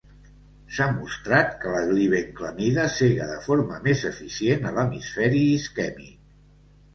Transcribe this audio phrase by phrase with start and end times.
[0.75, 6.19] S'ha mostrat que la glibenclamida cega de forma més eficient a l'hemisferi isquèmic.